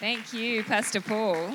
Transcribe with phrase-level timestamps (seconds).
[0.00, 1.52] Thank you, Pastor Paul.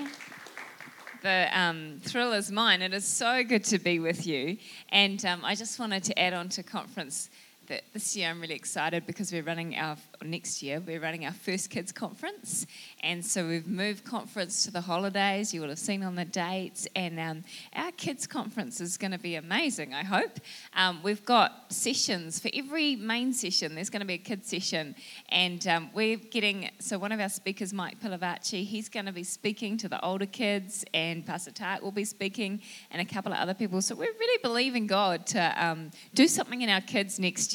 [1.23, 2.83] The um, thrill is mine.
[2.83, 4.57] It is so good to be with you.
[4.89, 7.31] And um, I just wanted to add on to conference
[7.67, 11.33] that this year I'm really excited because we're running our next year we're running our
[11.33, 12.65] first kids conference,
[13.01, 15.53] and so we've moved conference to the holidays.
[15.53, 17.43] You will have seen on the dates, and um,
[17.73, 19.93] our kids conference is going to be amazing.
[19.93, 20.39] I hope
[20.75, 23.73] um, we've got sessions for every main session.
[23.73, 24.95] There's going to be a kids session,
[25.29, 29.23] and um, we're getting so one of our speakers, Mike Pilavachi, he's going to be
[29.23, 33.39] speaking to the older kids, and Pastor Tak will be speaking, and a couple of
[33.39, 33.81] other people.
[33.81, 37.54] So we're really believing God to um, do something in our kids next year.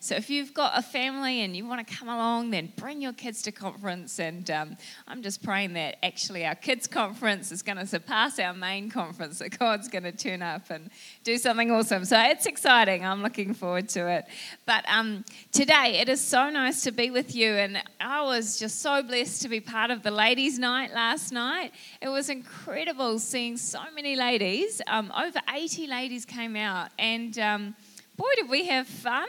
[0.00, 3.12] So if you've got a family and you want to come along, then bring your
[3.12, 4.18] kids to conference.
[4.18, 4.76] And um,
[5.08, 9.40] I'm just praying that actually our kids' conference is going to surpass our main conference,
[9.40, 10.90] that God's going to turn up and
[11.24, 12.04] do something awesome.
[12.04, 13.04] So it's exciting.
[13.04, 14.26] I'm looking forward to it.
[14.64, 17.50] But um, today, it is so nice to be with you.
[17.50, 21.72] And I was just so blessed to be part of the ladies' night last night.
[22.00, 24.80] It was incredible seeing so many ladies.
[24.86, 26.90] Um, over 80 ladies came out.
[26.98, 27.74] And um,
[28.22, 29.28] boy, did we have fun.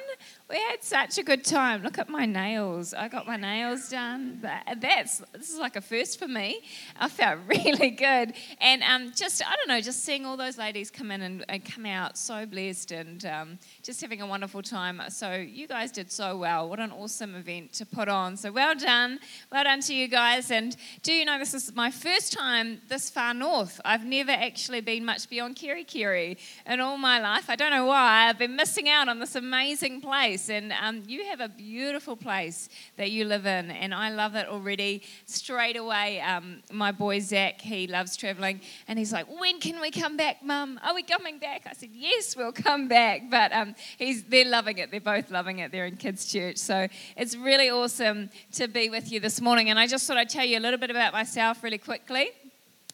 [0.53, 1.81] We had such a good time.
[1.81, 2.93] Look at my nails.
[2.93, 4.37] I got my nails done.
[4.79, 6.61] That's this is like a first for me.
[6.95, 10.91] I felt really good, and um, just I don't know, just seeing all those ladies
[10.91, 15.01] come in and, and come out so blessed, and um, just having a wonderful time.
[15.09, 16.69] So you guys did so well.
[16.69, 18.37] What an awesome event to put on.
[18.37, 20.51] So well done, well done to you guys.
[20.51, 23.81] And do you know this is my first time this far north?
[23.83, 27.49] I've never actually been much beyond Kerikeri in all my life.
[27.49, 28.27] I don't know why.
[28.29, 30.49] I've been missing out on this amazing place place.
[30.49, 34.47] And um, you have a beautiful place that you live in, and I love it
[34.47, 35.03] already.
[35.25, 39.91] Straight away, um, my boy Zach, he loves traveling, and he's like, When can we
[39.91, 40.79] come back, Mum?
[40.83, 41.63] Are we coming back?
[41.65, 43.23] I said, Yes, we'll come back.
[43.29, 44.91] But um, he's, they're loving it.
[44.91, 45.71] They're both loving it.
[45.71, 46.57] They're in kids' church.
[46.57, 49.69] So it's really awesome to be with you this morning.
[49.69, 52.29] And I just thought I'd tell you a little bit about myself really quickly.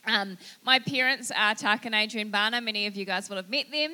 [0.05, 2.61] Um, my parents are Tak and Adrienne Bhana.
[2.61, 3.91] Many of you guys will have met them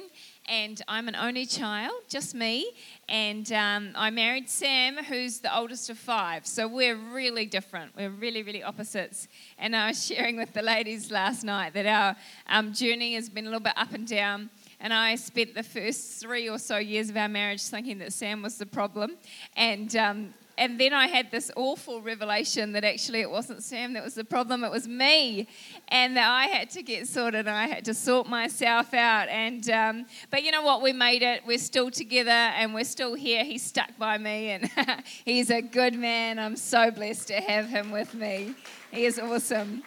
[0.47, 2.72] and I'm an only child, just me.
[3.09, 6.45] And um, I married Sam, who's the oldest of five.
[6.45, 7.95] So we're really different.
[7.95, 9.28] We're really, really opposites.
[9.57, 12.16] And I was sharing with the ladies last night that our
[12.47, 14.50] um, journey has been a little bit up and down.
[14.79, 18.41] And I spent the first three or so years of our marriage thinking that Sam
[18.41, 19.17] was the problem.
[19.55, 24.03] And um, and then I had this awful revelation that actually it wasn't Sam that
[24.03, 25.47] was the problem, it was me.
[25.89, 29.27] And that I had to get sorted and I had to sort myself out.
[29.29, 30.81] And um, But you know what?
[30.81, 31.41] We made it.
[31.45, 33.43] We're still together and we're still here.
[33.43, 34.69] He's stuck by me and
[35.25, 36.39] he's a good man.
[36.39, 38.55] I'm so blessed to have him with me.
[38.91, 39.83] He is awesome.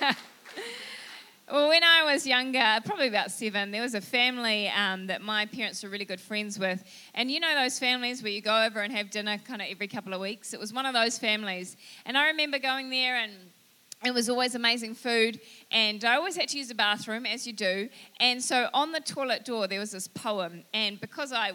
[1.52, 5.46] Well, when I was younger, probably about seven, there was a family um, that my
[5.46, 6.84] parents were really good friends with.
[7.12, 9.88] And you know those families where you go over and have dinner kind of every
[9.88, 10.54] couple of weeks?
[10.54, 11.76] It was one of those families.
[12.06, 13.32] And I remember going there and
[14.04, 15.40] it was always amazing food,
[15.72, 17.88] and I always had to use the bathroom, as you do.
[18.20, 21.52] And so on the toilet door, there was this poem, and because I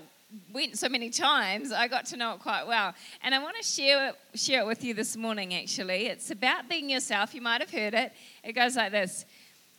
[0.53, 2.93] went so many times, I got to know it quite well.
[3.23, 6.07] And I want to share it, share it with you this morning, actually.
[6.07, 7.33] It's about being yourself.
[7.33, 8.11] You might have heard it.
[8.43, 9.25] It goes like this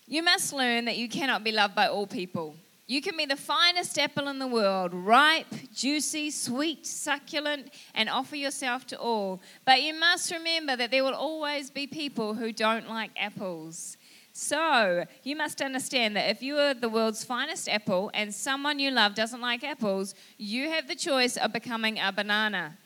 [0.06, 2.54] you must learn that you cannot be loved by all people.
[2.88, 8.36] You can be the finest apple in the world, ripe, juicy, sweet, succulent, and offer
[8.36, 9.40] yourself to all.
[9.64, 13.96] But you must remember that there will always be people who don't like apples.
[14.32, 18.92] So, you must understand that if you are the world's finest apple and someone you
[18.92, 22.76] love doesn't like apples, you have the choice of becoming a banana.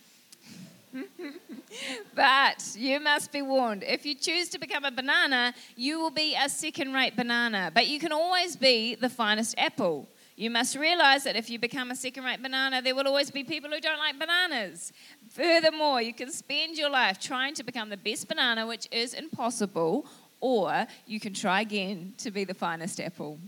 [2.15, 6.37] but you must be warned if you choose to become a banana, you will be
[6.41, 7.71] a second rate banana.
[7.73, 10.09] But you can always be the finest apple.
[10.37, 13.45] You must realize that if you become a second rate banana, there will always be
[13.45, 14.93] people who don't like bananas.
[15.29, 20.07] Furthermore, you can spend your life trying to become the best banana, which is impossible,
[20.41, 23.39] or you can try again to be the finest apple.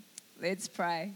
[0.41, 1.13] Let's pray.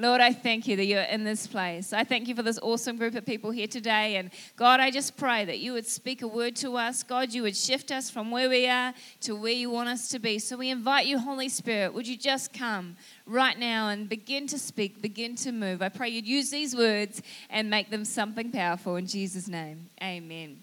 [0.00, 1.92] Lord, I thank you that you're in this place.
[1.92, 4.14] I thank you for this awesome group of people here today.
[4.14, 7.02] And God, I just pray that you would speak a word to us.
[7.02, 10.20] God, you would shift us from where we are to where you want us to
[10.20, 10.38] be.
[10.38, 12.96] So we invite you, Holy Spirit, would you just come
[13.26, 15.82] right now and begin to speak, begin to move?
[15.82, 17.20] I pray you'd use these words
[17.50, 18.94] and make them something powerful.
[18.94, 20.60] In Jesus' name, amen.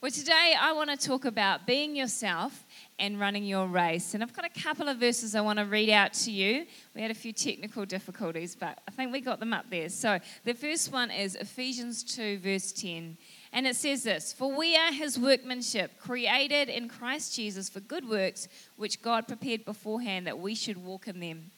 [0.00, 2.64] Well, today I want to talk about being yourself
[3.02, 4.14] and running your race.
[4.14, 6.66] And I've got a couple of verses I want to read out to you.
[6.94, 9.88] We had a few technical difficulties, but I think we got them up there.
[9.88, 13.18] So the first one is Ephesians 2, verse 10.
[13.52, 18.08] And it says this For we are his workmanship, created in Christ Jesus for good
[18.08, 18.46] works,
[18.76, 21.50] which God prepared beforehand that we should walk in them.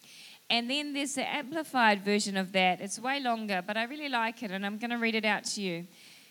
[0.49, 2.81] And then there's the amplified version of that.
[2.81, 5.45] It's way longer, but I really like it, and I'm going to read it out
[5.45, 5.87] to you.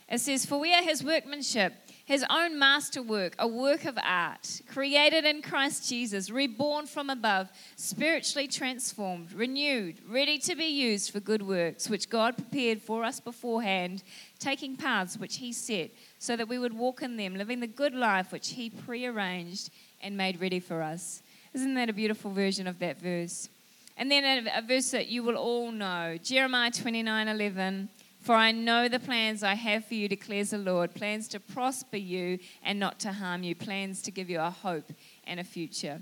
[0.09, 5.23] It says, For we are his workmanship his own masterwork, a work of art, created
[5.23, 11.41] in Christ Jesus, reborn from above, spiritually transformed, renewed, ready to be used for good
[11.41, 14.03] works, which God prepared for us beforehand,
[14.37, 17.93] taking paths which he set, so that we would walk in them, living the good
[17.93, 19.69] life which he prearranged
[20.01, 21.21] and made ready for us.
[21.53, 23.47] Isn't that a beautiful version of that verse?
[23.95, 27.89] And then a, a verse that you will all know Jeremiah 29 11.
[28.23, 31.97] For I know the plans I have for you, declares the Lord plans to prosper
[31.97, 34.93] you and not to harm you, plans to give you a hope
[35.27, 35.99] and a future.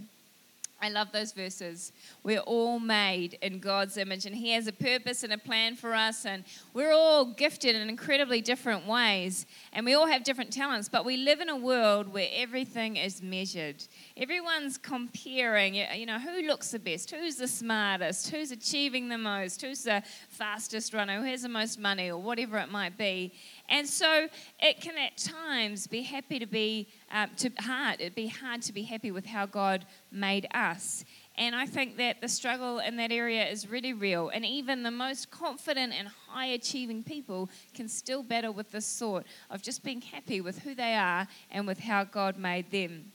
[0.83, 1.91] I love those verses.
[2.23, 5.93] We're all made in God's image, and He has a purpose and a plan for
[5.93, 6.43] us, and
[6.73, 11.17] we're all gifted in incredibly different ways, and we all have different talents, but we
[11.17, 13.83] live in a world where everything is measured.
[14.17, 19.61] Everyone's comparing, you know, who looks the best, who's the smartest, who's achieving the most,
[19.61, 23.33] who's the fastest runner, who has the most money, or whatever it might be.
[23.71, 24.27] And so
[24.59, 28.01] it can at times be happy to be um, to hard.
[28.01, 31.05] It'd be hard to be happy with how God made us.
[31.37, 34.27] And I think that the struggle in that area is really real.
[34.27, 39.25] And even the most confident and high achieving people can still battle with this thought
[39.49, 43.13] of just being happy with who they are and with how God made them.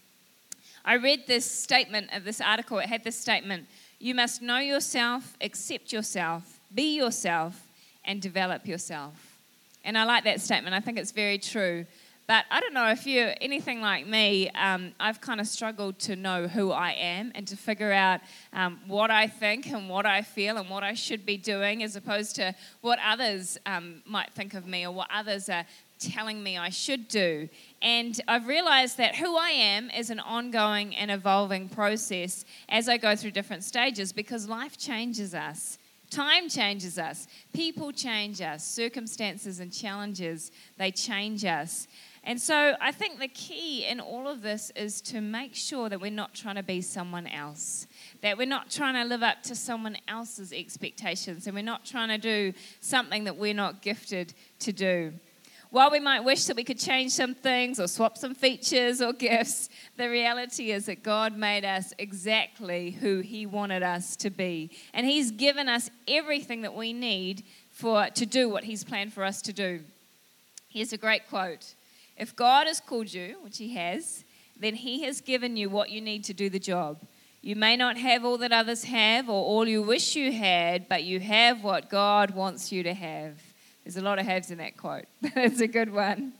[0.86, 2.78] I read this statement of this article.
[2.78, 3.66] It had this statement
[3.98, 7.62] You must know yourself, accept yourself, be yourself,
[8.04, 9.35] and develop yourself.
[9.86, 10.74] And I like that statement.
[10.74, 11.86] I think it's very true.
[12.26, 16.16] But I don't know if you're anything like me, um, I've kind of struggled to
[16.16, 18.20] know who I am and to figure out
[18.52, 21.94] um, what I think and what I feel and what I should be doing as
[21.94, 25.64] opposed to what others um, might think of me or what others are
[26.00, 27.48] telling me I should do.
[27.80, 32.96] And I've realized that who I am is an ongoing and evolving process as I
[32.96, 35.78] go through different stages because life changes us.
[36.10, 37.26] Time changes us.
[37.52, 38.66] People change us.
[38.66, 41.88] Circumstances and challenges, they change us.
[42.26, 46.00] And so I think the key in all of this is to make sure that
[46.00, 47.86] we're not trying to be someone else,
[48.20, 52.08] that we're not trying to live up to someone else's expectations, and we're not trying
[52.08, 55.12] to do something that we're not gifted to do.
[55.76, 59.12] While we might wish that we could change some things or swap some features or
[59.28, 59.68] gifts,
[59.98, 64.70] the reality is that God made us exactly who He wanted us to be.
[64.94, 69.22] And He's given us everything that we need for, to do what He's planned for
[69.22, 69.82] us to do.
[70.70, 71.74] Here's a great quote
[72.16, 74.24] If God has called you, which He has,
[74.58, 77.02] then He has given you what you need to do the job.
[77.42, 81.04] You may not have all that others have or all you wish you had, but
[81.04, 83.45] you have what God wants you to have.
[83.86, 86.32] There's a lot of haves in that quote, but it's a good one.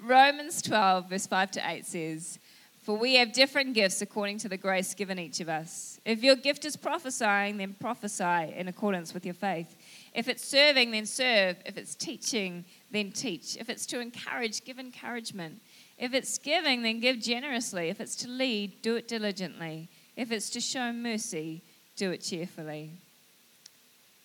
[0.00, 2.40] Romans 12, verse 5 to 8 says,
[2.82, 6.00] For we have different gifts according to the grace given each of us.
[6.04, 9.76] If your gift is prophesying, then prophesy in accordance with your faith.
[10.12, 11.56] If it's serving, then serve.
[11.64, 13.56] If it's teaching, then teach.
[13.56, 15.62] If it's to encourage, give encouragement.
[15.98, 17.90] If it's giving, then give generously.
[17.90, 19.88] If it's to lead, do it diligently.
[20.16, 21.62] If it's to show mercy,
[21.94, 22.98] do it cheerfully.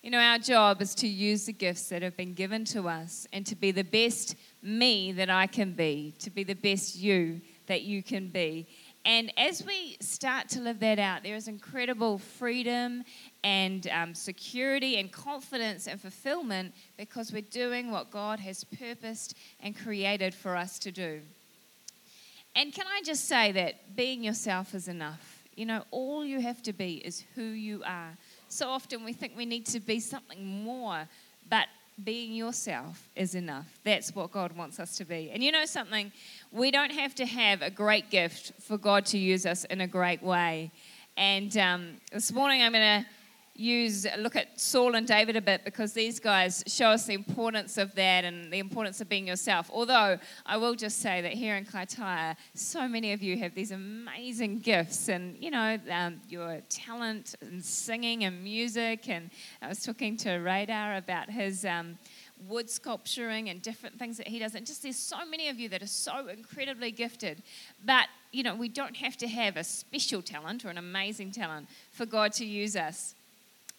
[0.06, 3.26] You know, our job is to use the gifts that have been given to us
[3.32, 7.40] and to be the best me that I can be, to be the best you
[7.66, 8.68] that you can be.
[9.04, 13.02] And as we start to live that out, there is incredible freedom
[13.42, 19.76] and um, security and confidence and fulfillment because we're doing what God has purposed and
[19.76, 21.20] created for us to do.
[22.54, 25.42] And can I just say that being yourself is enough?
[25.56, 28.16] You know, all you have to be is who you are
[28.48, 31.08] so often we think we need to be something more,
[31.50, 31.66] but
[32.04, 33.78] being yourself is enough.
[33.84, 35.30] That's what God wants us to be.
[35.32, 36.12] And you know something?
[36.52, 39.86] We don't have to have a great gift for God to use us in a
[39.86, 40.70] great way.
[41.16, 43.08] And um, this morning I'm going to
[43.58, 47.78] use look at Saul and David a bit because these guys show us the importance
[47.78, 49.70] of that and the importance of being yourself.
[49.72, 53.70] Although I will just say that here in Kaitaia, so many of you have these
[53.70, 59.08] amazing gifts and you know um, your talent in singing and music.
[59.08, 59.30] And
[59.62, 61.64] I was talking to Radar about his.
[61.64, 61.98] Um,
[62.48, 64.54] wood sculpturing and different things that he does.
[64.54, 67.42] And just there's so many of you that are so incredibly gifted.
[67.84, 71.68] But, you know, we don't have to have a special talent or an amazing talent
[71.92, 73.14] for God to use us.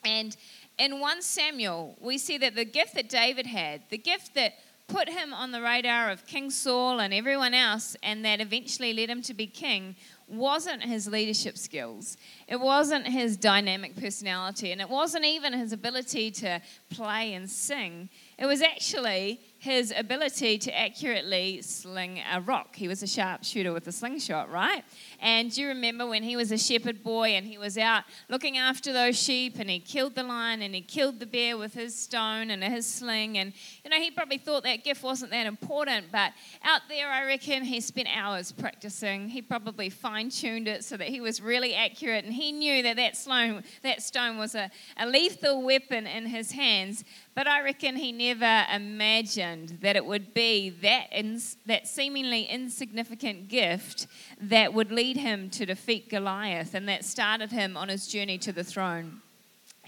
[0.07, 0.37] And
[0.77, 4.53] in 1 Samuel, we see that the gift that David had, the gift that
[4.87, 9.09] put him on the radar of King Saul and everyone else, and that eventually led
[9.09, 9.97] him to be king,
[10.29, 12.15] wasn't his leadership skills.
[12.47, 18.09] It wasn't his dynamic personality, and it wasn't even his ability to play and sing.
[18.39, 22.75] It was actually his ability to accurately sling a rock.
[22.75, 24.83] He was a sharpshooter with a slingshot, right?
[25.19, 28.57] And do you remember when he was a shepherd boy and he was out looking
[28.57, 31.95] after those sheep and he killed the lion and he killed the bear with his
[31.95, 33.37] stone and his sling?
[33.39, 36.33] And, you know, he probably thought that gift wasn't that important, but
[36.63, 39.29] out there, I reckon he spent hours practicing.
[39.29, 42.95] He probably fine tuned it so that he was really accurate and he knew that
[42.97, 47.03] that stone, that stone was a, a lethal weapon in his hands.
[47.37, 53.47] But I reckon he never imagined that it would be that, ins- that seemingly insignificant
[53.47, 54.07] gift
[54.41, 58.51] that would lead him to defeat Goliath and that started him on his journey to
[58.51, 59.21] the throne.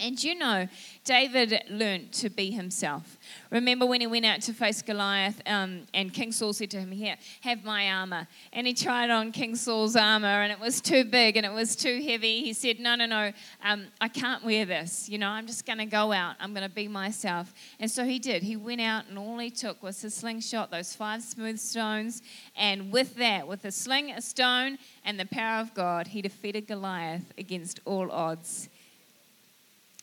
[0.00, 0.66] And you know,
[1.04, 3.18] David learned to be himself.
[3.50, 6.90] Remember when he went out to face Goliath, um, and King Saul said to him,
[6.90, 8.26] Here, have my armor.
[8.52, 11.76] And he tried on King Saul's armor, and it was too big and it was
[11.76, 12.42] too heavy.
[12.42, 15.08] He said, No, no, no, um, I can't wear this.
[15.08, 16.36] You know, I'm just going to go out.
[16.40, 17.52] I'm going to be myself.
[17.78, 18.42] And so he did.
[18.42, 22.22] He went out, and all he took was his slingshot, those five smooth stones.
[22.56, 26.66] And with that, with a sling, a stone, and the power of God, he defeated
[26.66, 28.68] Goliath against all odds.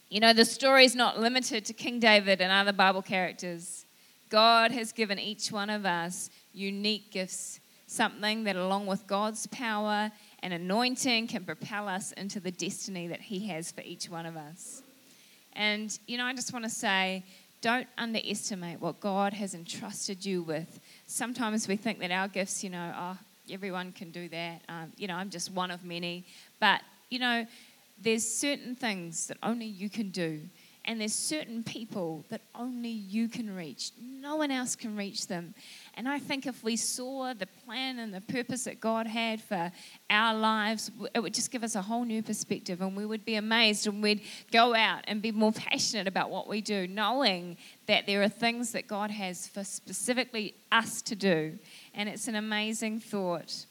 [0.10, 3.86] You know, the story is not limited to King David and other Bible characters.
[4.30, 10.10] God has given each one of us unique gifts, something that, along with God's power
[10.42, 14.38] and anointing, can propel us into the destiny that He has for each one of
[14.38, 14.82] us.
[15.54, 17.26] And, you know, I just want to say,
[17.62, 20.80] don't underestimate what God has entrusted you with.
[21.08, 23.18] Sometimes we think that our gifts, you know, oh,
[23.52, 24.62] everyone can do that.
[24.70, 26.24] Um, you know, I'm just one of many.
[26.62, 27.46] But, you know,
[28.02, 30.42] there's certain things that only you can do,
[30.86, 33.92] and there's certain people that only you can reach.
[34.00, 35.54] No one else can reach them.
[35.96, 39.72] And I think if we saw the plan and the purpose that God had for
[40.10, 43.36] our lives, it would just give us a whole new perspective, and we would be
[43.36, 48.06] amazed and we'd go out and be more passionate about what we do, knowing that
[48.06, 51.60] there are things that God has for specifically us to do.
[51.94, 53.66] And it's an amazing thought.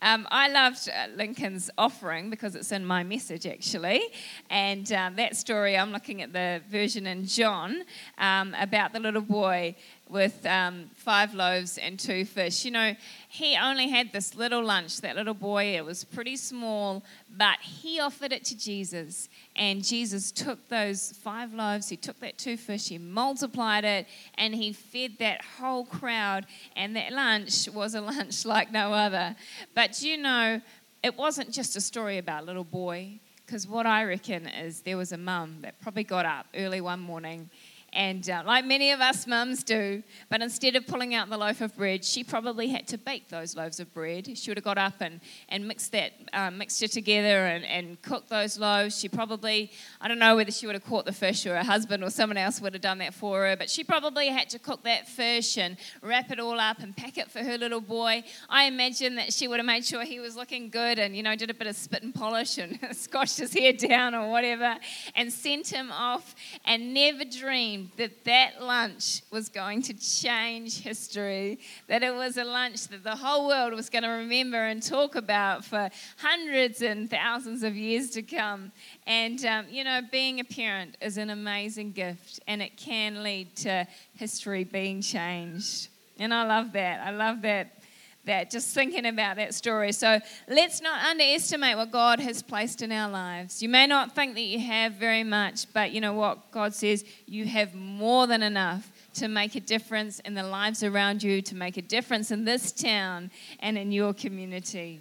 [0.00, 4.02] Um, I loved uh, Lincoln's offering because it's in my message actually.
[4.50, 7.84] And um, that story, I'm looking at the version in John
[8.18, 9.76] um, about the little boy
[10.12, 12.64] with um, five loaves and two fish.
[12.66, 12.94] You know,
[13.28, 15.76] he only had this little lunch, that little boy.
[15.76, 17.02] It was pretty small,
[17.34, 19.30] but he offered it to Jesus.
[19.56, 24.54] And Jesus took those five loaves, he took that two fish, he multiplied it, and
[24.54, 26.46] he fed that whole crowd.
[26.76, 29.34] And that lunch was a lunch like no other.
[29.74, 30.60] But you know,
[31.02, 33.18] it wasn't just a story about a little boy.
[33.46, 37.00] Because what I reckon is there was a mum that probably got up early one
[37.00, 37.50] morning
[37.92, 41.60] and uh, like many of us mums do, but instead of pulling out the loaf
[41.60, 44.38] of bread, she probably had to bake those loaves of bread.
[44.38, 45.20] She would have got up and,
[45.50, 48.98] and mixed that uh, mixture together and, and cooked those loaves.
[48.98, 49.70] She probably,
[50.00, 52.38] I don't know whether she would have caught the fish or her husband or someone
[52.38, 55.58] else would have done that for her, but she probably had to cook that fish
[55.58, 58.24] and wrap it all up and pack it for her little boy.
[58.48, 61.36] I imagine that she would have made sure he was looking good and, you know,
[61.36, 64.76] did a bit of spit and polish and scotched his hair down or whatever
[65.14, 66.34] and sent him off
[66.64, 71.58] and never dreamed that that lunch was going to change history,
[71.88, 75.14] that it was a lunch that the whole world was going to remember and talk
[75.14, 78.72] about for hundreds and thousands of years to come.
[79.06, 83.54] And, um, you know, being a parent is an amazing gift and it can lead
[83.56, 85.88] to history being changed.
[86.18, 87.06] And I love that.
[87.06, 87.81] I love that
[88.24, 89.92] that, just thinking about that story.
[89.92, 93.62] So let's not underestimate what God has placed in our lives.
[93.62, 96.50] You may not think that you have very much, but you know what?
[96.52, 101.22] God says you have more than enough to make a difference in the lives around
[101.22, 105.00] you, to make a difference in this town and in your community.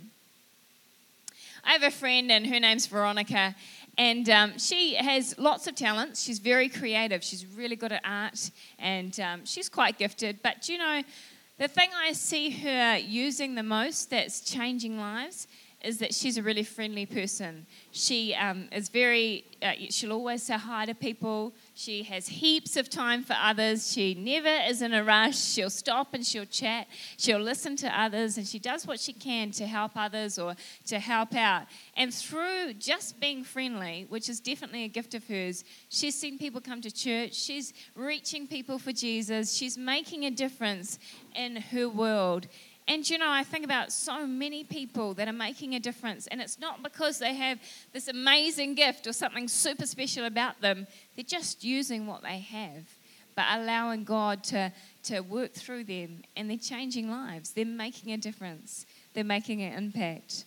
[1.64, 3.56] I have a friend, and her name's Veronica,
[3.98, 6.24] and um, she has lots of talents.
[6.24, 7.24] She's very creative.
[7.24, 8.50] She's really good at art,
[8.80, 10.40] and um, she's quite gifted.
[10.42, 11.04] But you know,
[11.62, 15.48] the thing I see her using the most that's changing lives
[15.84, 17.68] is that she's a really friendly person.
[17.92, 21.54] She um, is very, uh, she'll always say hi to people.
[21.74, 23.92] She has heaps of time for others.
[23.92, 25.38] She never is in a rush.
[25.40, 26.88] She'll stop and she'll chat.
[27.18, 30.56] She'll listen to others and she does what she can to help others or
[30.88, 31.68] to help out.
[31.96, 36.60] And through just being friendly, which is definitely a gift of hers, she's seen people
[36.60, 37.36] come to church.
[37.36, 39.54] She's reaching people for Jesus.
[39.54, 41.00] She's making a difference
[41.36, 42.48] in her world.
[42.92, 46.42] And you know, I think about so many people that are making a difference, and
[46.42, 47.58] it's not because they have
[47.94, 50.86] this amazing gift or something super special about them.
[51.16, 52.84] They're just using what they have,
[53.34, 57.52] but allowing God to, to work through them, and they're changing lives.
[57.52, 60.44] They're making a difference, they're making an impact.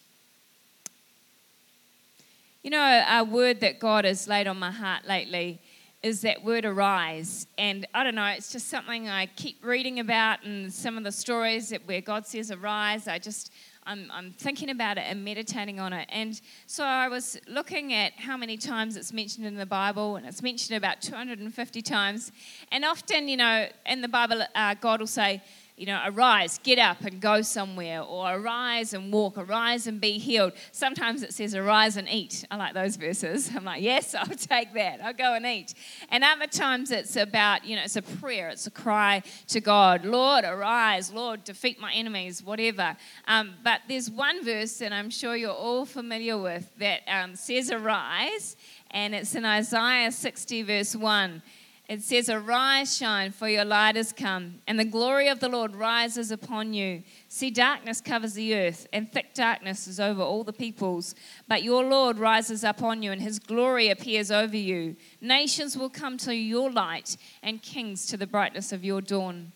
[2.63, 5.61] You know, a word that God has laid on my heart lately
[6.05, 7.47] is that word arise.
[7.57, 11.11] And I don't know, it's just something I keep reading about and some of the
[11.11, 13.09] stories that where God says arise.
[13.09, 13.51] I just,
[13.85, 16.07] I'm, I'm thinking about it and meditating on it.
[16.13, 20.27] And so I was looking at how many times it's mentioned in the Bible, and
[20.27, 22.33] it's mentioned about 250 times.
[22.71, 25.43] And often, you know, in the Bible, uh, God will say,
[25.77, 30.19] you know, arise, get up and go somewhere, or arise and walk, arise and be
[30.19, 30.53] healed.
[30.71, 32.45] Sometimes it says arise and eat.
[32.49, 33.51] I like those verses.
[33.57, 35.01] I'm like, yes, I'll take that.
[35.03, 35.75] I'll go and eat.
[36.11, 40.05] And other times it's about, you know, it's a prayer, it's a cry to God,
[40.05, 42.97] Lord, arise, Lord, defeat my enemies, whatever.
[43.27, 47.73] Um, but there's one verse that I'm sure you're all familiar with that um, says
[47.73, 48.57] arise,
[48.93, 51.43] and it's in Isaiah 60, verse 1.
[51.87, 55.77] It says, Arise, shine, for your light has come, and the glory of the Lord
[55.77, 57.03] rises upon you.
[57.29, 61.15] See, darkness covers the earth, and thick darkness is over all the peoples.
[61.47, 64.97] But your Lord rises up on you, and his glory appears over you.
[65.21, 69.53] Nations will come to your light, and kings to the brightness of your dawn.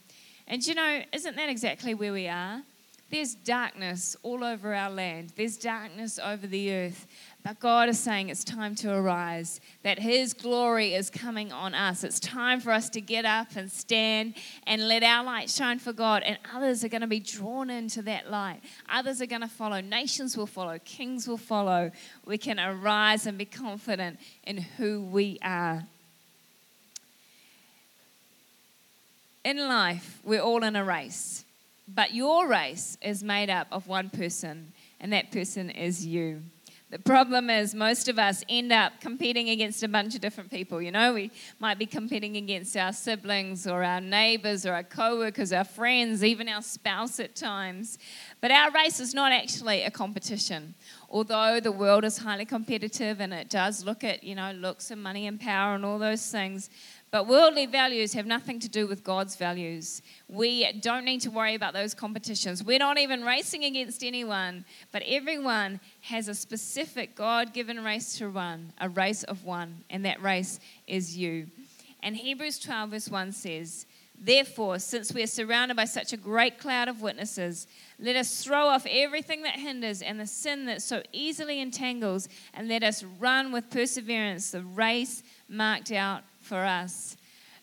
[0.47, 2.63] And you know, isn't that exactly where we are?
[3.11, 7.07] There's darkness all over our land, there's darkness over the earth.
[7.49, 12.05] But God is saying it's time to arise, that His glory is coming on us.
[12.05, 14.35] It's time for us to get up and stand
[14.67, 18.03] and let our light shine for God, and others are going to be drawn into
[18.03, 18.61] that light.
[18.91, 19.81] Others are going to follow.
[19.81, 20.79] Nations will follow.
[20.85, 21.91] Kings will follow.
[22.27, 25.85] We can arise and be confident in who we are.
[29.43, 31.47] In life, we're all in a race,
[31.89, 36.43] but your race is made up of one person, and that person is you.
[36.91, 40.81] The problem is, most of us end up competing against a bunch of different people.
[40.81, 45.19] You know, we might be competing against our siblings or our neighbors or our co
[45.19, 47.99] workers, our friends, even our spouse at times.
[48.41, 50.75] But our race is not actually a competition.
[51.11, 55.03] Although the world is highly competitive and it does look at, you know, looks and
[55.03, 56.71] money and power and all those things,
[57.11, 60.03] but worldly values have nothing to do with God's values.
[60.29, 62.63] We don't need to worry about those competitions.
[62.63, 68.29] We're not even racing against anyone, but everyone has a specific God given race to
[68.29, 71.47] run, a race of one, and that race is you.
[72.03, 73.87] And Hebrews 12, verse 1 says,
[74.21, 77.69] Therefore, since we are surrounded by such a great cloud of witnesses,
[78.01, 82.69] let us throw off everything that hinders and the sin that so easily entangles, and
[82.69, 87.17] let us run with perseverance the race marked out for us.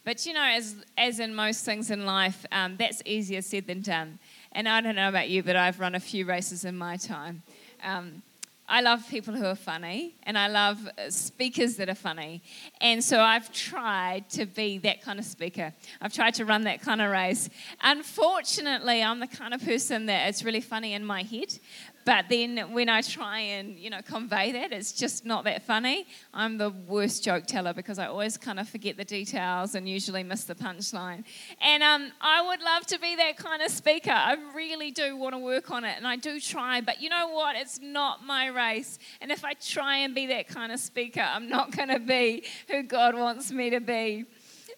[0.04, 3.82] But you know, as, as in most things in life, um, that's easier said than
[3.82, 4.20] done.
[4.52, 7.42] And I don't know about you, but I've run a few races in my time.
[7.84, 8.22] Um,
[8.68, 12.42] I love people who are funny and I love uh, speakers that are funny.
[12.82, 15.72] And so I've tried to be that kind of speaker.
[16.02, 17.50] I've tried to run that kind of race.
[17.82, 21.60] Unfortunately, I'm the kind of person that it's really funny in my head,
[22.06, 26.06] but then when I try and, you know, convey that, it's just not that funny.
[26.36, 30.22] I'm the worst joke teller because I always kind of forget the details and usually
[30.24, 31.24] miss the punchline.
[31.60, 34.12] And um, I would love to be that kind of speaker.
[34.12, 37.30] I really do want to work on it and I do try, but you know
[37.30, 37.56] what?
[37.56, 39.00] It's not my race.
[39.20, 42.44] And if I try and be that kind of speaker, I'm not going to be
[42.70, 44.26] who God wants me to be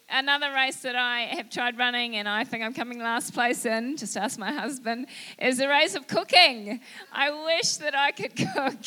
[0.09, 3.97] another race that I have tried running and I think I'm coming last place in,
[3.97, 5.07] just ask my husband,
[5.39, 6.79] is the race of cooking.
[7.11, 8.79] I wish that I could cook.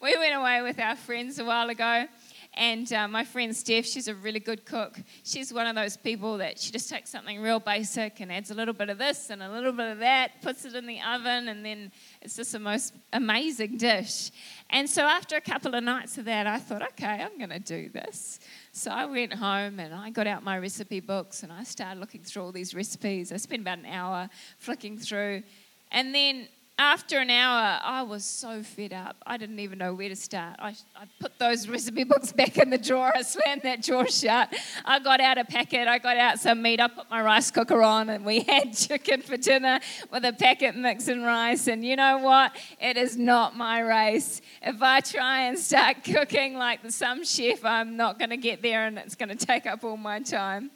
[0.00, 2.06] We went away with our friends a while ago.
[2.54, 4.98] And uh, my friend Steph, she's a really good cook.
[5.22, 8.54] She's one of those people that she just takes something real basic and adds a
[8.54, 11.46] little bit of this and a little bit of that, puts it in the oven,
[11.48, 14.30] and then it's just the most amazing dish.
[14.70, 17.58] And so after a couple of nights of that, I thought, okay, I'm going to
[17.58, 18.40] do this.
[18.72, 22.22] So I went home and I got out my recipe books and I started looking
[22.22, 23.32] through all these recipes.
[23.32, 24.28] I spent about an hour
[24.58, 25.42] flicking through.
[25.90, 29.16] And then after an hour, I was so fed up.
[29.26, 30.54] I didn't even know where to start.
[30.60, 33.12] I, I, put those recipe books back in the drawer.
[33.14, 34.54] I slammed that drawer shut.
[34.84, 35.88] I got out a packet.
[35.88, 36.80] I got out some meat.
[36.80, 39.80] I put my rice cooker on, and we had chicken for dinner
[40.12, 41.66] with a packet mix and rice.
[41.66, 42.52] And you know what?
[42.80, 44.40] It is not my race.
[44.62, 48.62] If I try and start cooking like the some chef, I'm not going to get
[48.62, 50.70] there, and it's going to take up all my time.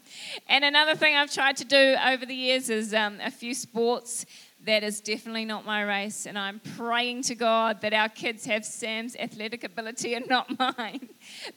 [0.49, 4.27] And another thing I've tried to do over the years is um, a few sports
[4.65, 8.65] that is definitely not my race, and I'm praying to God that our kids have
[8.65, 11.09] Sam's athletic ability and not mine.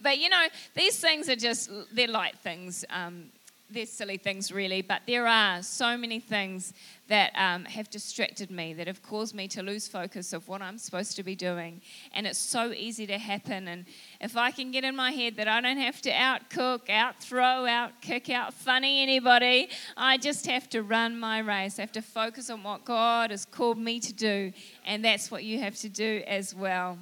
[0.01, 2.83] But you know, these things are just, they're light things.
[2.89, 3.25] Um,
[3.69, 6.73] they're silly things, really, but there are so many things
[7.07, 10.77] that um, have distracted me, that have caused me to lose focus of what I'm
[10.77, 11.81] supposed to be doing.
[12.13, 13.67] And it's so easy to happen.
[13.67, 13.85] And
[14.19, 17.19] if I can get in my head that I don't have to out cook, out
[17.21, 21.77] throw, out kick, out funny anybody, I just have to run my race.
[21.77, 24.51] I have to focus on what God has called me to do.
[24.85, 26.97] And that's what you have to do as well.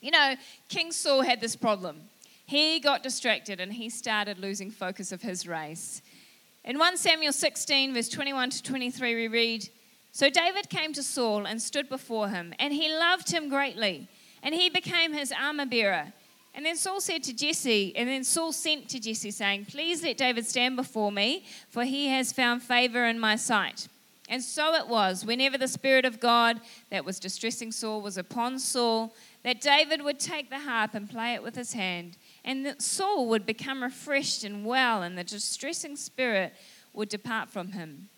[0.00, 0.34] You know,
[0.68, 2.00] King Saul had this problem
[2.50, 6.02] he got distracted and he started losing focus of his race.
[6.62, 9.68] In 1 Samuel 16, verse 21 to 23, we read
[10.12, 14.08] So David came to Saul and stood before him, and he loved him greatly,
[14.42, 16.12] and he became his armor bearer.
[16.54, 20.18] And then Saul said to Jesse, and then Saul sent to Jesse, saying, Please let
[20.18, 23.88] David stand before me, for he has found favor in my sight.
[24.28, 28.58] And so it was, whenever the Spirit of God that was distressing Saul was upon
[28.58, 32.82] Saul, that David would take the harp and play it with his hand, and that
[32.82, 36.54] Saul would become refreshed and well, and the distressing spirit
[36.92, 38.08] would depart from him.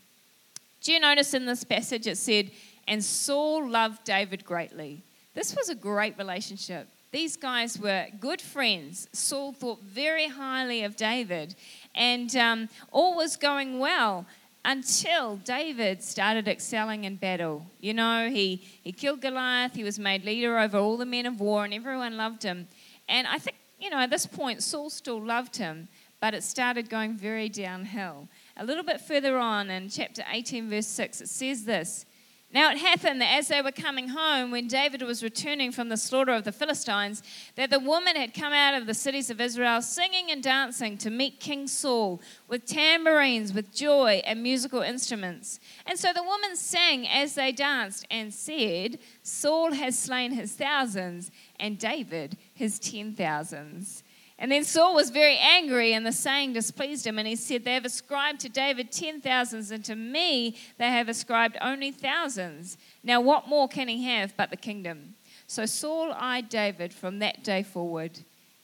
[0.80, 2.50] Do you notice in this passage it said,
[2.88, 5.02] And Saul loved David greatly?
[5.34, 6.88] This was a great relationship.
[7.12, 9.08] These guys were good friends.
[9.12, 11.54] Saul thought very highly of David,
[11.94, 14.26] and um, all was going well
[14.64, 17.66] until David started excelling in battle.
[17.80, 21.40] You know, he, he killed Goliath, he was made leader over all the men of
[21.40, 22.68] war, and everyone loved him.
[23.08, 25.88] And I think, you know, at this point, Saul still loved him,
[26.20, 28.28] but it started going very downhill.
[28.56, 32.06] A little bit further on in chapter 18, verse 6, it says this
[32.54, 35.96] now it happened that as they were coming home, when David was returning from the
[35.96, 37.22] slaughter of the Philistines,
[37.56, 41.08] that the woman had come out of the cities of Israel singing and dancing to
[41.08, 45.60] meet King Saul with tambourines, with joy, and musical instruments.
[45.86, 51.30] And so the woman sang as they danced and said, Saul has slain his thousands,
[51.58, 54.04] and David his ten thousands.
[54.38, 57.18] And then Saul was very angry, and the saying displeased him.
[57.18, 61.08] And he said, They have ascribed to David ten thousands, and to me they have
[61.08, 62.78] ascribed only thousands.
[63.04, 65.14] Now, what more can he have but the kingdom?
[65.46, 68.20] So Saul eyed David from that day forward.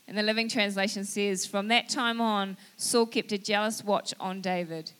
[0.07, 4.41] And the Living Translation says, From that time on, Saul kept a jealous watch on
[4.41, 4.91] David.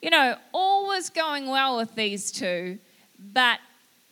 [0.00, 2.78] You know, all was going well with these two,
[3.18, 3.58] but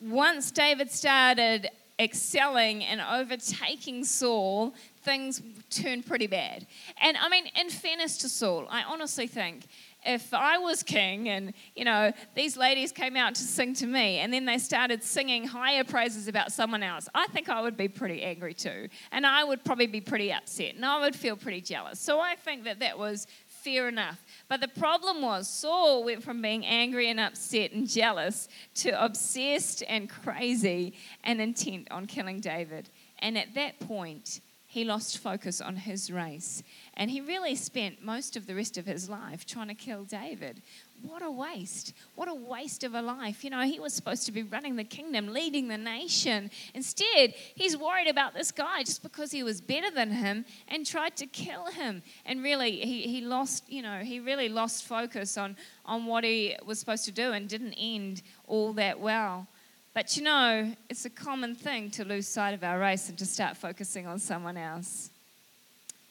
[0.01, 6.67] once David started excelling and overtaking Saul, things turned pretty bad.
[7.01, 9.67] And I mean, in fairness to Saul, I honestly think
[10.05, 14.19] if I was king and, you know, these ladies came out to sing to me
[14.19, 17.89] and then they started singing higher praises about someone else, I think I would be
[17.89, 18.89] pretty angry too.
[19.11, 21.99] And I would probably be pretty upset and I would feel pretty jealous.
[21.99, 23.27] So I think that that was
[23.67, 24.25] fair enough.
[24.49, 29.83] But the problem was, Saul went from being angry and upset and jealous to obsessed
[29.89, 32.89] and crazy and intent on killing David.
[33.19, 36.63] And at that point, he lost focus on his race.
[36.95, 40.63] And he really spent most of the rest of his life trying to kill David.
[41.03, 41.93] What a waste.
[42.15, 43.45] What a waste of a life.
[43.45, 46.51] You know, he was supposed to be running the kingdom, leading the nation.
[46.75, 51.17] Instead, he's worried about this guy just because he was better than him and tried
[51.17, 52.03] to kill him.
[52.25, 56.57] And really, he, he lost, you know, he really lost focus on, on what he
[56.65, 59.47] was supposed to do and didn't end all that well.
[59.95, 63.25] But you know, it's a common thing to lose sight of our race and to
[63.27, 65.11] start focusing on someone else.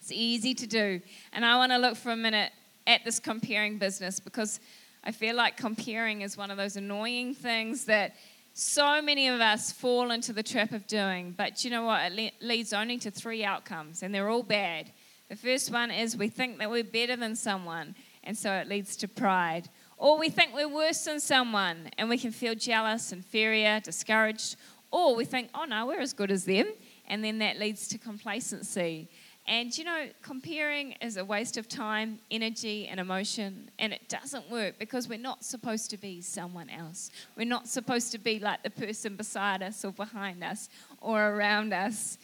[0.01, 1.01] It's easy to do.
[1.33, 2.51] And I want to look for a minute
[2.87, 4.59] at this comparing business because
[5.03, 8.15] I feel like comparing is one of those annoying things that
[8.53, 11.33] so many of us fall into the trap of doing.
[11.37, 12.11] But you know what?
[12.11, 14.91] It le- leads only to three outcomes, and they're all bad.
[15.29, 18.95] The first one is we think that we're better than someone, and so it leads
[18.97, 19.69] to pride.
[19.97, 24.57] Or we think we're worse than someone and we can feel jealous, inferior, discouraged.
[24.91, 26.67] Or we think, oh no, we're as good as them.
[27.07, 29.09] And then that leads to complacency.
[29.47, 33.69] And you know, comparing is a waste of time, energy, and emotion.
[33.77, 37.11] And it doesn't work because we're not supposed to be someone else.
[37.37, 41.73] We're not supposed to be like the person beside us or behind us or around
[41.73, 42.17] us.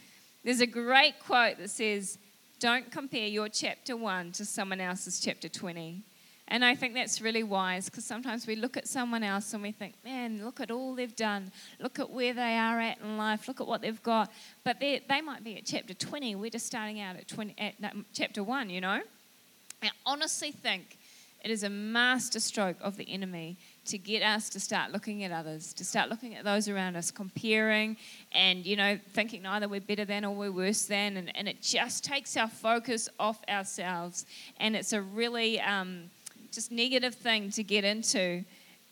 [0.44, 2.18] There's a great quote that says,
[2.60, 6.04] Don't compare your chapter 1 to someone else's chapter 20.
[6.52, 9.72] And I think that's really wise because sometimes we look at someone else and we
[9.72, 11.50] think, man, look at all they've done.
[11.80, 13.48] Look at where they are at in life.
[13.48, 14.30] Look at what they've got.
[14.66, 16.36] But they, they might be at chapter 20.
[16.36, 19.00] We're just starting out at, 20, at chapter 1, you know?
[19.82, 20.98] I honestly think
[21.42, 25.32] it is a master stroke of the enemy to get us to start looking at
[25.32, 27.96] others, to start looking at those around us, comparing
[28.34, 31.16] and, you know, thinking either we're better than or we're worse than.
[31.16, 34.26] And, and it just takes our focus off ourselves.
[34.60, 35.62] And it's a really.
[35.62, 36.10] Um,
[36.52, 38.44] just negative thing to get into.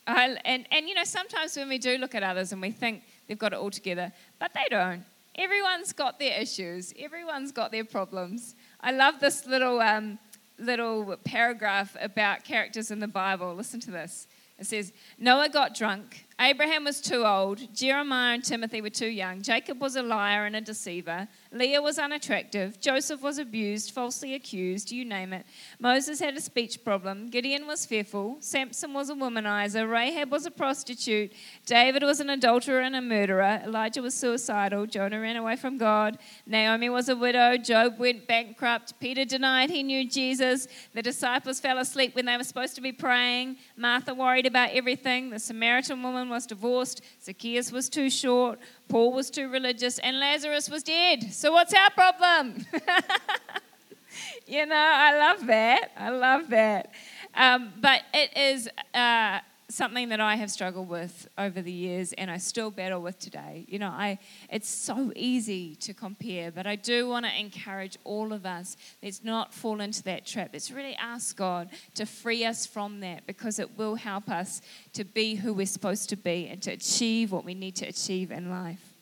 [0.06, 3.38] And, and, you know, sometimes when we do look at others and we think they've
[3.38, 5.04] got it all together, but they don't.
[5.36, 8.56] Everyone's got their issues, everyone's got their problems.
[8.80, 10.18] I love this little, um,
[10.58, 13.54] little paragraph about characters in the Bible.
[13.54, 14.26] Listen to this.
[14.58, 17.74] It says, Noah got drunk, Abraham was too old.
[17.74, 19.42] Jeremiah and Timothy were too young.
[19.42, 21.28] Jacob was a liar and a deceiver.
[21.52, 22.80] Leah was unattractive.
[22.80, 25.44] Joseph was abused, falsely accused, you name it.
[25.78, 27.28] Moses had a speech problem.
[27.28, 28.38] Gideon was fearful.
[28.40, 29.86] Samson was a womanizer.
[29.90, 31.30] Rahab was a prostitute.
[31.66, 33.60] David was an adulterer and a murderer.
[33.62, 34.86] Elijah was suicidal.
[34.86, 36.16] Jonah ran away from God.
[36.46, 37.58] Naomi was a widow.
[37.58, 38.98] Job went bankrupt.
[38.98, 40.68] Peter denied he knew Jesus.
[40.94, 43.56] The disciples fell asleep when they were supposed to be praying.
[43.76, 45.28] Martha worried about everything.
[45.28, 50.70] The Samaritan woman was divorced, Zacchaeus was too short, Paul was too religious, and Lazarus
[50.70, 51.32] was dead.
[51.32, 52.64] So, what's our problem?
[54.46, 55.90] you know, I love that.
[55.96, 56.92] I love that.
[57.34, 58.68] Um, but it is.
[58.94, 59.40] Uh,
[59.70, 63.64] something that I have struggled with over the years and I still battle with today.
[63.68, 64.18] You know, I
[64.50, 69.24] it's so easy to compare, but I do want to encourage all of us let's
[69.24, 70.50] not fall into that trap.
[70.52, 75.04] Let's really ask God to free us from that because it will help us to
[75.04, 78.50] be who we're supposed to be and to achieve what we need to achieve in
[78.50, 78.94] life.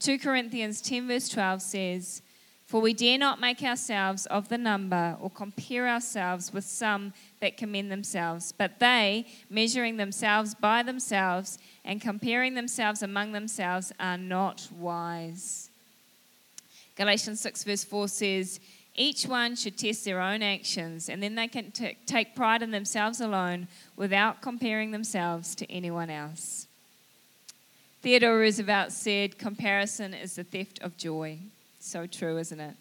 [0.00, 2.22] 2 Corinthians 10 verse 12 says,
[2.70, 7.56] for we dare not make ourselves of the number or compare ourselves with some that
[7.56, 14.68] commend themselves, but they, measuring themselves by themselves and comparing themselves among themselves, are not
[14.78, 15.68] wise.
[16.94, 18.60] Galatians 6, verse 4 says,
[18.94, 22.70] Each one should test their own actions, and then they can t- take pride in
[22.70, 26.68] themselves alone without comparing themselves to anyone else.
[28.00, 31.40] Theodore Roosevelt said, Comparison is the theft of joy.
[31.80, 32.76] So true, isn't it?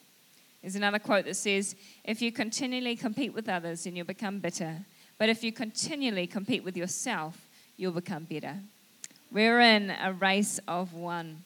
[0.61, 4.77] There's another quote that says, If you continually compete with others, then you'll become bitter.
[5.17, 7.37] But if you continually compete with yourself,
[7.77, 8.55] you'll become better.
[9.31, 11.43] We're in a race of one.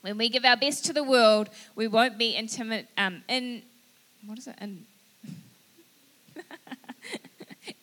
[0.00, 3.62] When we give our best to the world, we won't be intimate, um, in,
[4.26, 4.56] what is it?
[4.60, 4.84] In,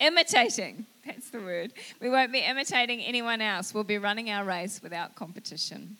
[0.00, 0.86] imitating.
[1.06, 1.72] That's the word.
[2.00, 3.72] We won't be imitating anyone else.
[3.72, 5.96] We'll be running our race without competition.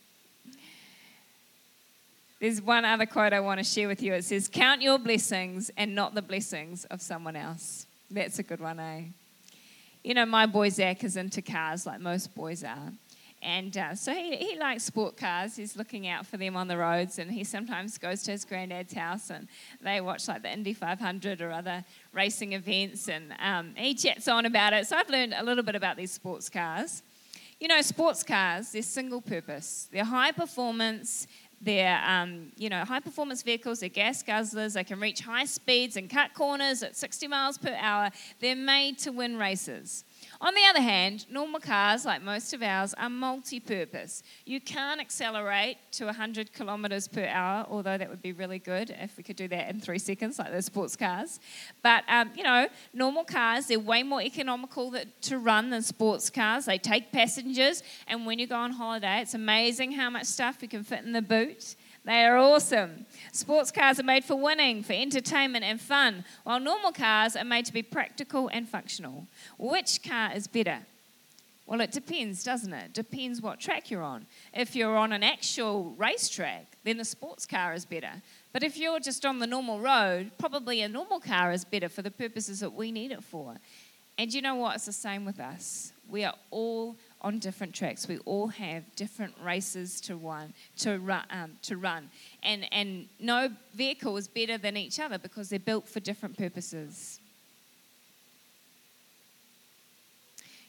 [2.41, 4.15] There's one other quote I want to share with you.
[4.15, 7.85] It says, Count your blessings and not the blessings of someone else.
[8.09, 9.03] That's a good one, eh?
[10.03, 12.93] You know, my boy Zach is into cars like most boys are.
[13.43, 15.55] And uh, so he, he likes sport cars.
[15.55, 18.93] He's looking out for them on the roads, and he sometimes goes to his granddad's
[18.93, 19.47] house and
[19.79, 24.47] they watch like the Indy 500 or other racing events, and um, he chats on
[24.47, 24.87] about it.
[24.87, 27.03] So I've learned a little bit about these sports cars.
[27.59, 29.87] You know, sports cars, they're single purpose.
[29.91, 31.27] They're high performance,
[31.61, 35.95] they're, um, you know, high performance vehicles, they're gas guzzlers, they can reach high speeds
[35.95, 38.09] and cut corners at 60 miles per hour.
[38.39, 40.03] They're made to win races.
[40.43, 44.23] On the other hand, normal cars, like most of ours, are multi purpose.
[44.43, 49.17] You can't accelerate to 100 kilometers per hour, although that would be really good if
[49.17, 51.39] we could do that in three seconds, like those sports cars.
[51.83, 56.31] But, um, you know, normal cars, they're way more economical that, to run than sports
[56.31, 56.65] cars.
[56.65, 60.67] They take passengers, and when you go on holiday, it's amazing how much stuff you
[60.67, 61.75] can fit in the boot.
[62.03, 63.05] They are awesome.
[63.31, 67.65] Sports cars are made for winning, for entertainment and fun, while normal cars are made
[67.65, 69.27] to be practical and functional.
[69.59, 70.79] Which car is better?
[71.67, 72.93] Well, it depends, doesn't it?
[72.93, 74.25] Depends what track you're on.
[74.53, 78.11] If you're on an actual racetrack, then the sports car is better.
[78.51, 82.01] But if you're just on the normal road, probably a normal car is better for
[82.01, 83.55] the purposes that we need it for.
[84.17, 84.75] And you know what?
[84.75, 85.93] It's the same with us.
[86.09, 88.07] We are all on different tracks.
[88.07, 92.09] We all have different races to run, to run, um, to run.
[92.43, 97.19] And, and no vehicle is better than each other because they're built for different purposes.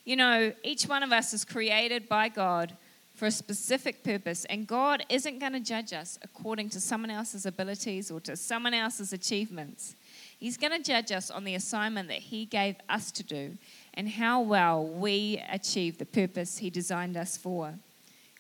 [0.05, 2.77] You know, each one of us is created by God
[3.15, 7.47] for a specific purpose, and God isn't going to judge us according to someone else's
[7.47, 9.95] abilities or to someone else's achievements.
[10.43, 13.57] He's going to judge us on the assignment that He gave us to do
[13.95, 17.75] and how well we achieve the purpose He designed us for.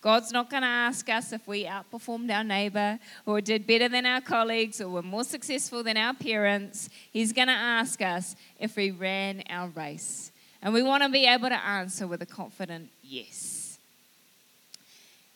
[0.01, 4.05] God's not going to ask us if we outperformed our neighbor or did better than
[4.05, 6.89] our colleagues or were more successful than our parents.
[7.13, 10.33] He's going to ask us if we ran our race.
[10.61, 13.79] And we want to be able to answer with a confident yes.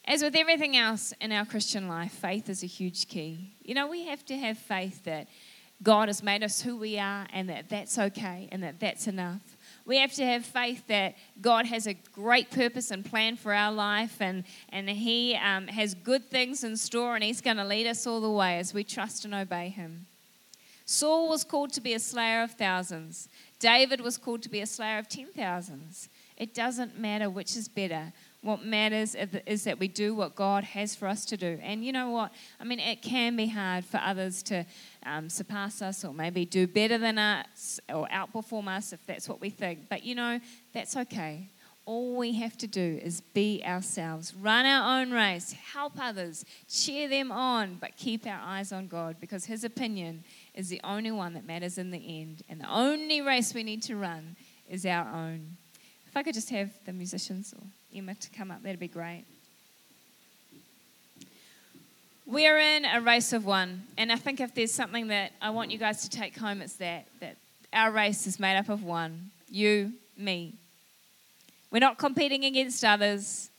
[0.05, 3.53] As with everything else in our Christian life, faith is a huge key.
[3.63, 5.29] You know, we have to have faith that
[5.83, 9.57] God has made us who we are and that that's okay and that that's enough.
[9.85, 13.71] We have to have faith that God has a great purpose and plan for our
[13.71, 17.87] life, and, and He um, has good things in store, and He's going to lead
[17.87, 20.07] us all the way as we trust and obey Him.
[20.87, 23.29] Saul was called to be a slayer of thousands,
[23.61, 26.09] David was called to be a slayer of ten thousands.
[26.37, 28.13] It doesn't matter which is better.
[28.43, 31.59] What matters is that we do what God has for us to do.
[31.63, 32.33] And you know what?
[32.61, 34.65] I mean, it can be hard for others to
[35.05, 39.41] um, surpass us or maybe do better than us or outperform us if that's what
[39.41, 39.89] we think.
[39.89, 40.39] But you know,
[40.73, 41.49] that's okay.
[41.87, 47.09] all we have to do is be ourselves, run our own race, help others, cheer
[47.09, 51.33] them on, but keep our eyes on God because His opinion is the only one
[51.35, 52.43] that matters in the end.
[52.49, 54.35] And the only race we need to run
[54.69, 55.57] is our own.
[56.17, 57.63] If I could just have the musicians or
[57.95, 59.25] Emma to come up, that'd be great.
[62.25, 65.73] We're in a race of one, and I think if there's something that I want
[65.73, 67.37] you guys to take home, it's that that
[67.71, 70.55] our race is made up of one you, me.
[71.71, 73.51] We're not competing against others.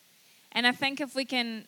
[0.51, 1.63] And I think if we can,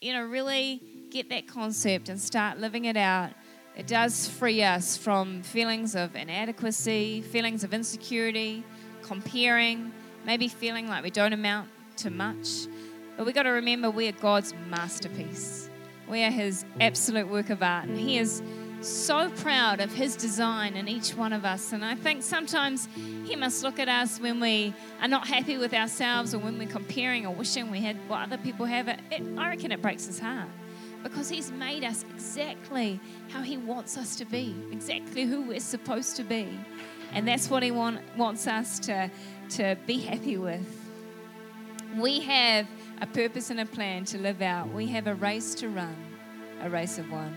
[0.00, 3.32] you know, really get that concept and start living it out,
[3.76, 8.64] it does free us from feelings of inadequacy, feelings of insecurity,
[9.02, 9.92] comparing,
[10.24, 12.66] maybe feeling like we don't amount to much.
[13.16, 15.68] But we've got to remember we are God's masterpiece.
[16.08, 17.86] We are His absolute work of art.
[17.86, 18.42] And He is
[18.80, 21.72] so proud of His design in each one of us.
[21.72, 22.88] And I think sometimes
[23.24, 26.68] He must look at us when we are not happy with ourselves or when we're
[26.68, 28.88] comparing or wishing we had what other people have.
[28.88, 30.48] It, I reckon it breaks His heart
[31.02, 36.16] because He's made us exactly how He wants us to be, exactly who we're supposed
[36.16, 36.48] to be.
[37.12, 39.10] And that's what He want, wants us to,
[39.50, 40.66] to be happy with.
[41.98, 42.66] We have
[43.00, 45.96] a purpose and a plan to live out, we have a race to run,
[46.62, 47.34] a race of one.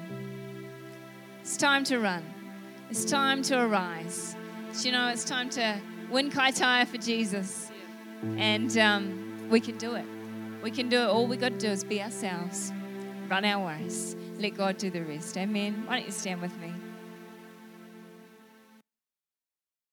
[1.42, 2.24] It's time to run.
[2.90, 4.36] It's time to arise.
[4.82, 5.80] you know, it's time to
[6.12, 7.72] win Kaitaia for Jesus.
[8.38, 10.06] And um, we can do it.
[10.62, 11.08] We can do it.
[11.08, 12.72] All we got to do is be ourselves,
[13.28, 15.38] run our ways, let God do the rest.
[15.38, 15.84] Amen.
[15.86, 16.72] Why don't you stand with me?